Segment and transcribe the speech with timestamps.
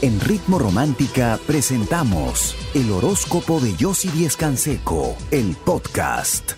[0.00, 6.52] En Ritmo Romántica presentamos el horóscopo de Yossi Díez Canseco, el podcast.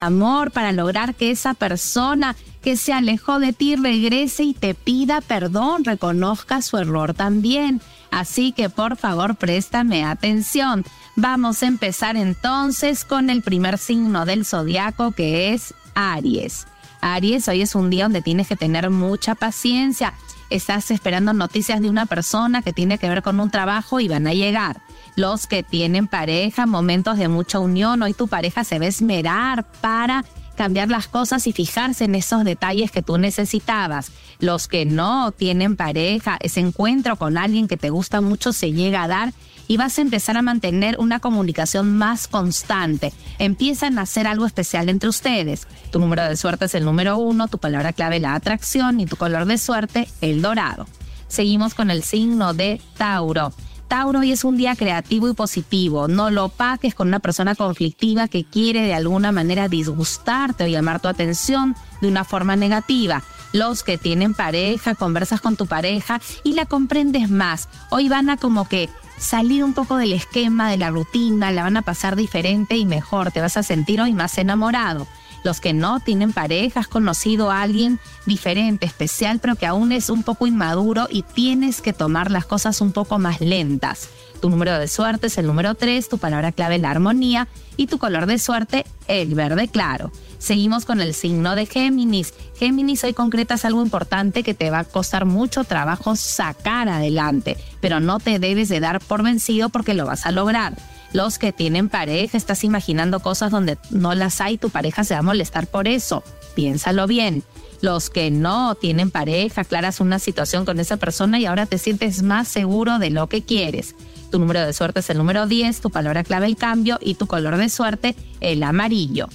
[0.00, 5.20] Amor para lograr que esa persona que se alejó de ti regrese y te pida
[5.20, 7.80] perdón, reconozca su error también.
[8.10, 10.84] Así que por favor préstame atención.
[11.14, 16.66] Vamos a empezar entonces con el primer signo del zodiaco que es Aries.
[17.00, 20.12] Aries, hoy es un día donde tienes que tener mucha paciencia
[20.50, 24.26] estás esperando noticias de una persona que tiene que ver con un trabajo y van
[24.26, 24.80] a llegar.
[25.14, 29.64] Los que tienen pareja, momentos de mucha unión, hoy tu pareja se va a esmerar
[29.80, 30.24] para
[30.56, 34.10] cambiar las cosas y fijarse en esos detalles que tú necesitabas.
[34.40, 39.04] Los que no tienen pareja, ese encuentro con alguien que te gusta mucho se llega
[39.04, 39.32] a dar
[39.68, 43.12] y vas a empezar a mantener una comunicación más constante.
[43.38, 45.66] Empiezan a hacer algo especial entre ustedes.
[45.90, 49.16] Tu número de suerte es el número uno, tu palabra clave la atracción y tu
[49.16, 50.86] color de suerte el dorado.
[51.28, 53.52] Seguimos con el signo de Tauro.
[53.88, 56.08] Tauro hoy es un día creativo y positivo.
[56.08, 61.00] No lo paques con una persona conflictiva que quiere de alguna manera disgustarte o llamar
[61.00, 63.22] tu atención de una forma negativa.
[63.52, 67.68] Los que tienen pareja, conversas con tu pareja y la comprendes más.
[67.90, 71.76] Hoy van a como que salir un poco del esquema, de la rutina, la van
[71.76, 75.06] a pasar diferente y mejor, te vas a sentir hoy más enamorado.
[75.44, 80.10] Los que no tienen pareja, has conocido a alguien diferente, especial, pero que aún es
[80.10, 84.08] un poco inmaduro y tienes que tomar las cosas un poco más lentas.
[84.40, 87.98] Tu número de suerte es el número 3, tu palabra clave la armonía y tu
[87.98, 90.10] color de suerte el verde claro.
[90.38, 92.34] Seguimos con el signo de Géminis.
[92.58, 98.00] Géminis, hoy concretas algo importante que te va a costar mucho trabajo sacar adelante, pero
[98.00, 100.74] no te debes de dar por vencido porque lo vas a lograr.
[101.12, 105.20] Los que tienen pareja, estás imaginando cosas donde no las hay, tu pareja se va
[105.20, 106.22] a molestar por eso.
[106.54, 107.42] Piénsalo bien.
[107.80, 112.22] Los que no tienen pareja, aclaras una situación con esa persona y ahora te sientes
[112.22, 113.94] más seguro de lo que quieres.
[114.30, 117.26] Tu número de suerte es el número 10, tu palabra clave el cambio y tu
[117.26, 119.28] color de suerte el amarillo.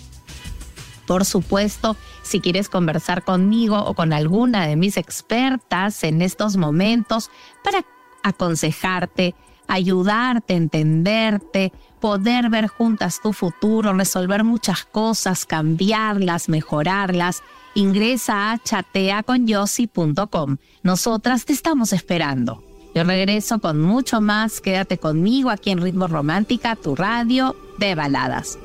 [1.05, 7.29] Por supuesto, si quieres conversar conmigo o con alguna de mis expertas en estos momentos
[7.63, 7.85] para
[8.23, 9.35] aconsejarte,
[9.67, 17.43] ayudarte, entenderte, poder ver juntas tu futuro, resolver muchas cosas, cambiarlas, mejorarlas,
[17.75, 20.57] ingresa a chateaconyossi.com.
[20.83, 22.63] Nosotras te estamos esperando.
[22.93, 24.59] Yo regreso con mucho más.
[24.59, 28.57] Quédate conmigo aquí en Ritmo Romántica, tu radio de baladas.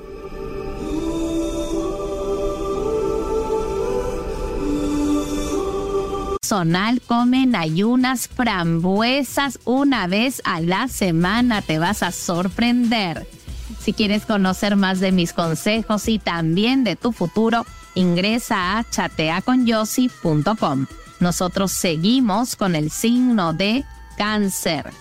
[6.46, 11.60] Sonal comen ayunas frambuesas una vez a la semana.
[11.60, 13.26] Te vas a sorprender.
[13.80, 20.86] Si quieres conocer más de mis consejos y también de tu futuro, ingresa a chateaconyossi.com.
[21.18, 23.84] Nosotros seguimos con el signo de
[24.16, 24.92] cáncer.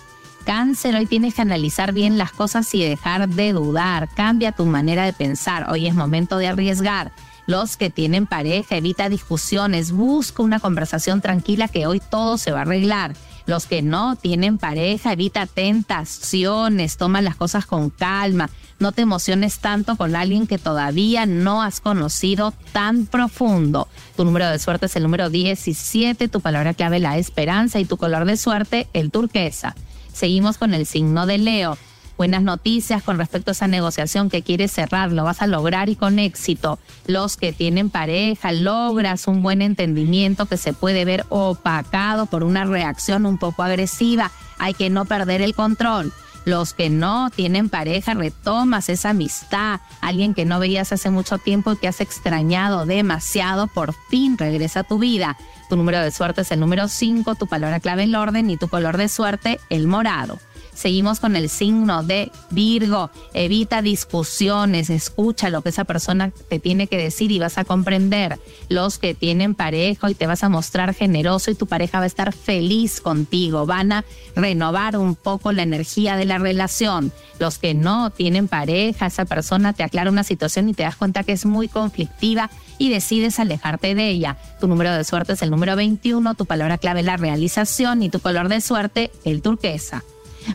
[0.44, 4.08] Cáncer, hoy tienes que analizar bien las cosas y dejar de dudar.
[4.16, 5.70] Cambia tu manera de pensar.
[5.70, 7.12] Hoy es momento de arriesgar.
[7.46, 12.58] Los que tienen pareja, evita discusiones, busca una conversación tranquila que hoy todo se va
[12.58, 13.14] a arreglar.
[13.46, 18.50] Los que no tienen pareja, evita tentaciones, toma las cosas con calma.
[18.80, 23.86] No te emociones tanto con alguien que todavía no has conocido tan profundo.
[24.16, 27.96] Tu número de suerte es el número 17, tu palabra clave la esperanza y tu
[27.96, 29.76] color de suerte el turquesa.
[30.12, 31.78] Seguimos con el signo de Leo
[32.16, 35.96] buenas noticias con respecto a esa negociación que quieres cerrar, lo vas a lograr y
[35.96, 36.78] con éxito.
[37.06, 42.64] Los que tienen pareja, logras un buen entendimiento que se puede ver opacado por una
[42.64, 44.30] reacción un poco agresiva.
[44.58, 46.12] Hay que no perder el control.
[46.46, 49.80] Los que no tienen pareja, retomas esa amistad.
[50.00, 54.80] Alguien que no veías hace mucho tiempo y que has extrañado demasiado, por fin regresa
[54.80, 55.36] a tu vida.
[55.68, 58.68] Tu número de suerte es el número 5, tu palabra clave el orden y tu
[58.68, 60.38] color de suerte el morado.
[60.76, 63.10] Seguimos con el signo de Virgo.
[63.32, 68.38] Evita discusiones, escucha lo que esa persona te tiene que decir y vas a comprender.
[68.68, 72.06] Los que tienen pareja y te vas a mostrar generoso y tu pareja va a
[72.06, 73.64] estar feliz contigo.
[73.64, 74.04] Van a
[74.34, 77.10] renovar un poco la energía de la relación.
[77.38, 81.24] Los que no tienen pareja, esa persona te aclara una situación y te das cuenta
[81.24, 84.36] que es muy conflictiva y decides alejarte de ella.
[84.60, 88.20] Tu número de suerte es el número 21, tu palabra clave la realización y tu
[88.20, 90.04] color de suerte el turquesa.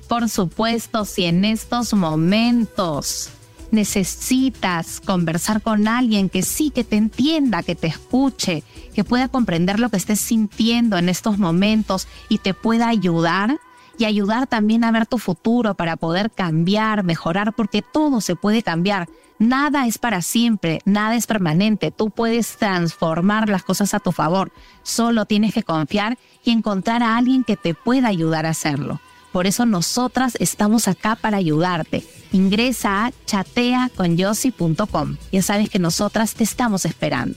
[0.08, 3.30] Por supuesto, si en estos momentos
[3.72, 9.80] necesitas conversar con alguien que sí, que te entienda, que te escuche, que pueda comprender
[9.80, 13.60] lo que estés sintiendo en estos momentos y te pueda ayudar,
[13.98, 18.64] y ayudar también a ver tu futuro para poder cambiar, mejorar, porque todo se puede
[18.64, 19.08] cambiar.
[19.38, 21.92] Nada es para siempre, nada es permanente.
[21.92, 24.52] Tú puedes transformar las cosas a tu favor.
[24.82, 29.00] Solo tienes que confiar y encontrar a alguien que te pueda ayudar a hacerlo.
[29.32, 32.04] Por eso nosotras estamos acá para ayudarte.
[32.32, 35.18] Ingresa a chateaconyossi.com.
[35.32, 37.36] Ya sabes que nosotras te estamos esperando.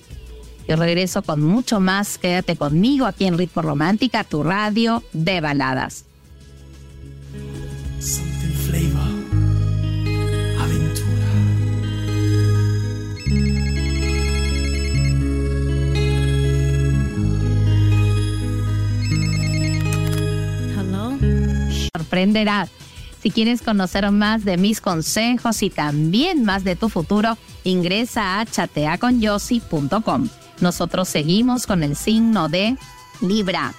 [0.69, 2.19] Yo regreso con mucho más.
[2.19, 6.05] Quédate conmigo aquí en Ritmo Romántica, tu radio de baladas.
[23.23, 28.47] Si quieres conocer más de mis consejos y también más de tu futuro, ingresa a
[28.47, 30.29] chateaconyossi.com.
[30.61, 32.77] Nosotros seguimos con el signo de
[33.21, 33.75] Libra.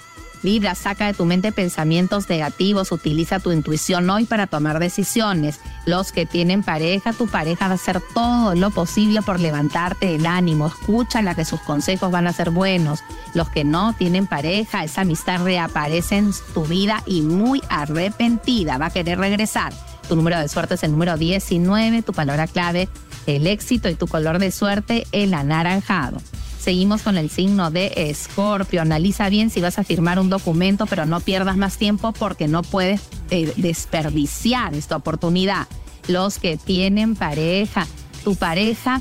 [0.46, 5.58] Libra, saca de tu mente pensamientos negativos, utiliza tu intuición hoy para tomar decisiones.
[5.86, 10.24] Los que tienen pareja, tu pareja va a hacer todo lo posible por levantarte el
[10.24, 10.68] ánimo.
[10.68, 13.02] Escúchala que sus consejos van a ser buenos.
[13.34, 18.78] Los que no tienen pareja, esa amistad reaparece en tu vida y muy arrepentida.
[18.78, 19.72] Va a querer regresar.
[20.08, 22.88] Tu número de suerte es el número 19, tu palabra clave,
[23.26, 26.18] el éxito y tu color de suerte, el anaranjado.
[26.66, 28.82] Seguimos con el signo de Escorpio.
[28.82, 32.64] Analiza bien si vas a firmar un documento, pero no pierdas más tiempo porque no
[32.64, 35.68] puedes eh, desperdiciar esta oportunidad.
[36.08, 37.86] Los que tienen pareja,
[38.24, 39.00] tu pareja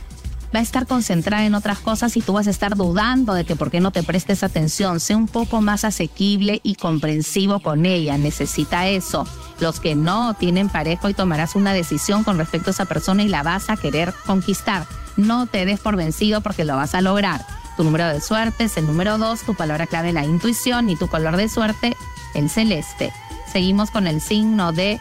[0.56, 3.56] va a estar concentrada en otras cosas y tú vas a estar dudando de que
[3.56, 5.00] por qué no te prestes atención.
[5.00, 8.16] Sé un poco más asequible y comprensivo con ella.
[8.20, 9.28] Necesita eso.
[9.60, 13.28] Los que no tienen pareja y tomarás una decisión con respecto a esa persona y
[13.28, 14.86] la vas a querer conquistar.
[15.18, 17.55] No te des por vencido porque lo vas a lograr.
[17.78, 21.08] Tu número de suerte es el número 2, tu palabra clave la intuición y tu
[21.08, 21.96] color de suerte
[22.34, 23.12] el celeste.
[23.52, 25.00] Seguimos con el signo de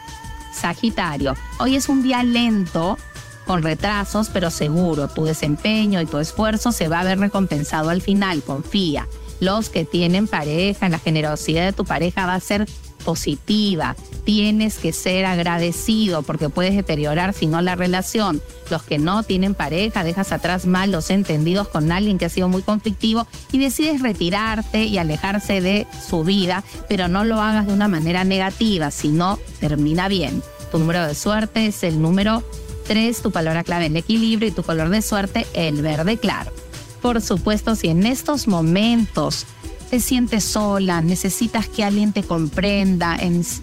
[0.53, 1.35] Sagitario.
[1.59, 2.97] Hoy es un día lento,
[3.45, 5.07] con retrasos, pero seguro.
[5.07, 9.07] Tu desempeño y tu esfuerzo se va a ver recompensado al final, confía.
[9.39, 12.67] Los que tienen pareja, la generosidad de tu pareja va a ser
[13.05, 13.95] positiva.
[14.25, 18.41] Tienes que ser agradecido porque puedes deteriorar si no la relación.
[18.69, 22.63] Los que no tienen pareja, dejas atrás malos entendidos con alguien que ha sido muy
[22.63, 27.87] conflictivo y decides retirarte y alejarse de su vida, pero no lo hagas de una
[27.87, 30.41] manera negativa, sino termina bien.
[30.71, 32.43] Tu número de suerte es el número
[32.87, 36.51] 3, tu palabra clave el equilibrio y tu color de suerte el verde claro.
[37.01, 39.45] Por supuesto, si en estos momentos
[39.85, 43.17] te sientes sola, necesitas que alguien te comprenda,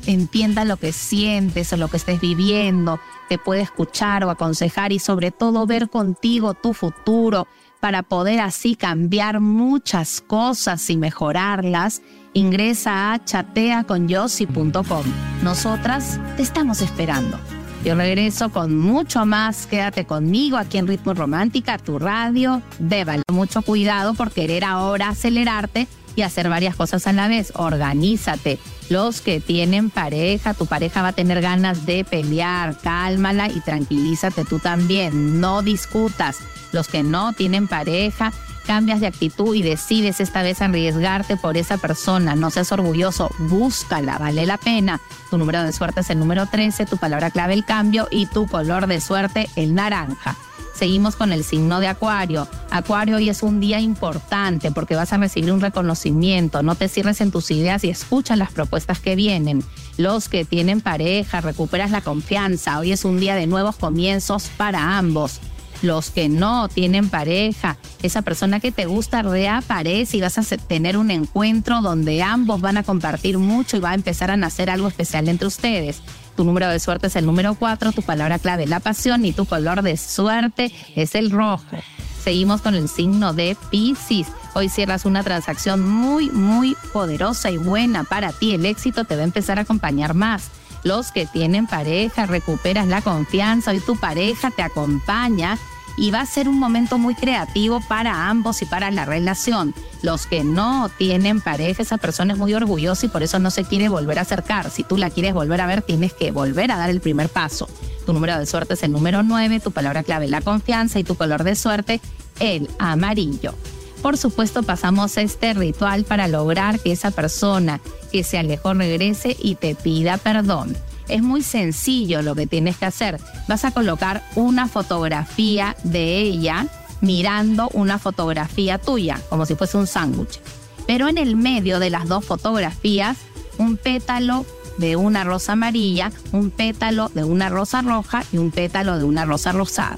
[0.07, 4.99] entienda lo que sientes o lo que estés viviendo, te puede escuchar o aconsejar y
[4.99, 7.47] sobre todo ver contigo tu futuro
[7.81, 12.03] para poder así cambiar muchas cosas y mejorarlas,
[12.33, 15.05] ingresa a chateaconyossi.com.
[15.43, 17.39] Nosotras te estamos esperando.
[17.85, 19.67] Yo regreso con mucho más.
[19.67, 22.63] Quédate conmigo aquí en Ritmo Romántica, tu radio.
[22.79, 27.53] Débalo mucho cuidado por querer ahora acelerarte y hacer varias cosas a la vez.
[27.55, 28.59] Organízate.
[28.91, 32.79] Los que tienen pareja, tu pareja va a tener ganas de pelear.
[32.79, 35.41] Cálmala y tranquilízate tú también.
[35.41, 36.39] No discutas.
[36.73, 38.33] Los que no tienen pareja,
[38.67, 42.35] cambias de actitud y decides esta vez arriesgarte por esa persona.
[42.35, 45.01] No seas orgulloso, búscala, vale la pena.
[45.31, 48.47] Tu número de suerte es el número 13, tu palabra clave el cambio y tu
[48.47, 50.37] color de suerte el naranja.
[50.75, 52.49] Seguimos con el signo de Acuario.
[52.71, 56.63] Acuario hoy es un día importante porque vas a recibir un reconocimiento.
[56.63, 59.63] No te cierres en tus ideas y escucha las propuestas que vienen.
[59.99, 62.79] Los que tienen pareja, recuperas la confianza.
[62.79, 65.41] Hoy es un día de nuevos comienzos para ambos
[65.83, 70.97] los que no tienen pareja, esa persona que te gusta reaparece y vas a tener
[70.97, 74.89] un encuentro donde ambos van a compartir mucho y va a empezar a nacer algo
[74.89, 76.01] especial entre ustedes.
[76.37, 79.47] Tu número de suerte es el número 4, tu palabra clave la pasión y tu
[79.47, 81.77] color de suerte es el rojo.
[82.23, 84.29] Seguimos con el signo de Pisces.
[84.55, 88.55] Hoy cierras una transacción muy, muy poderosa y buena para ti.
[88.55, 90.51] El éxito te va a empezar a acompañar más.
[90.85, 93.75] Los que tienen pareja, recuperas la confianza.
[93.75, 95.59] y tu pareja te acompaña
[95.97, 99.75] y va a ser un momento muy creativo para ambos y para la relación.
[100.03, 103.65] Los que no tienen pareja, esa persona es muy orgullosa y por eso no se
[103.65, 104.71] quiere volver a acercar.
[104.71, 107.69] Si tú la quieres volver a ver, tienes que volver a dar el primer paso.
[108.07, 111.15] Tu número de suerte es el número 9, tu palabra clave la confianza y tu
[111.15, 112.01] color de suerte
[112.41, 113.55] el amarillo.
[114.03, 117.81] Por supuesto, pasamos este ritual para lograr que esa persona
[118.11, 120.77] que se alejó regrese y te pida perdón.
[121.09, 123.21] Es muy sencillo lo que tienes que hacer.
[123.49, 126.67] Vas a colocar una fotografía de ella
[127.01, 130.41] mirando una fotografía tuya, como si fuese un sándwich.
[130.87, 133.19] Pero en el medio de las dos fotografías,
[133.59, 134.47] un pétalo
[134.79, 139.25] de una rosa amarilla, un pétalo de una rosa roja y un pétalo de una
[139.25, 139.97] rosa rosada.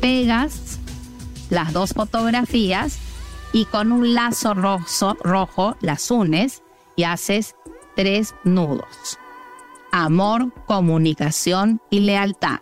[0.00, 0.78] Pegas
[1.50, 2.98] las dos fotografías
[3.52, 6.62] y con un lazo rojo, las unes
[6.96, 7.54] y haces
[7.94, 9.18] tres nudos.
[9.94, 12.60] Amor, comunicación y lealtad.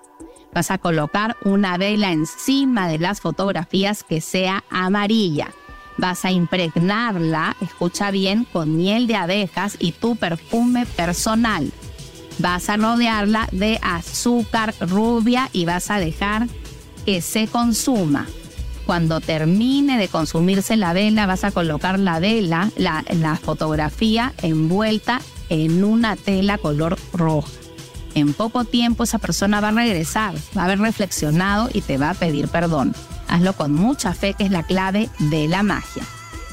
[0.52, 5.52] Vas a colocar una vela encima de las fotografías que sea amarilla.
[5.96, 11.70] Vas a impregnarla, escucha bien, con miel de abejas y tu perfume personal.
[12.40, 16.48] Vas a rodearla de azúcar rubia y vas a dejar
[17.06, 18.26] que se consuma.
[18.86, 25.20] Cuando termine de consumirse la vela, vas a colocar la vela, la, la fotografía envuelta
[25.48, 26.96] en una tela color
[28.14, 32.10] En poco tiempo esa persona va a regresar, va a haber reflexionado y te va
[32.10, 32.94] a pedir perdón.
[33.28, 36.02] Hazlo con mucha fe, que es la clave de la magia.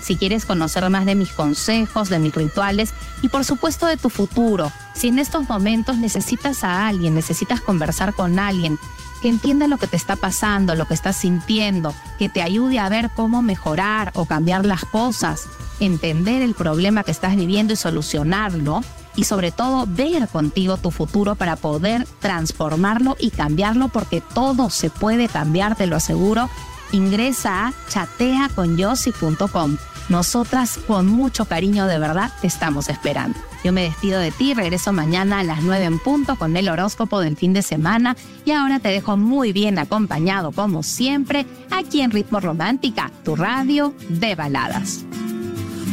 [0.01, 4.09] Si quieres conocer más de mis consejos, de mis rituales y por supuesto de tu
[4.09, 8.77] futuro, si en estos momentos necesitas a alguien, necesitas conversar con alguien,
[9.21, 12.89] que entienda lo que te está pasando, lo que estás sintiendo, que te ayude a
[12.89, 15.47] ver cómo mejorar o cambiar las cosas,
[15.79, 18.81] entender el problema que estás viviendo y solucionarlo,
[19.17, 24.89] y sobre todo ver contigo tu futuro para poder transformarlo y cambiarlo porque todo se
[24.89, 26.49] puede cambiar, te lo aseguro.
[26.93, 29.77] Ingresa a chateaconyossi.com.
[30.07, 33.37] Nosotras con mucho cariño de verdad te estamos esperando.
[33.63, 37.19] Yo me despido de ti, regreso mañana a las 9 en punto con el horóscopo
[37.19, 42.11] del fin de semana y ahora te dejo muy bien acompañado como siempre aquí en
[42.11, 45.03] Ritmo Romántica, tu radio de baladas.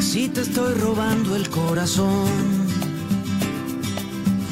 [0.00, 2.63] Si te estoy robando el corazón,